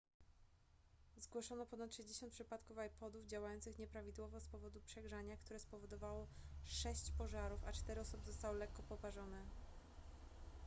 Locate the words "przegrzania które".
4.85-5.59